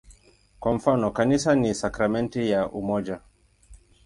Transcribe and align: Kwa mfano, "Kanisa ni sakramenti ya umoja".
Kwa 0.59 0.73
mfano, 0.73 1.11
"Kanisa 1.11 1.55
ni 1.55 1.75
sakramenti 1.75 2.49
ya 2.49 2.69
umoja". 2.69 3.19